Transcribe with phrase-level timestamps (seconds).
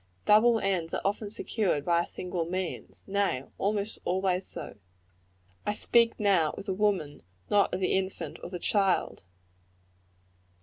[0.25, 4.75] Double ends are often secured by single means; nay, almost always so.
[5.63, 9.21] I speak now of the woman, and not of the infant or the child.